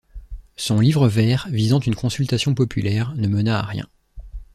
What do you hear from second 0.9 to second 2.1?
vert, visant une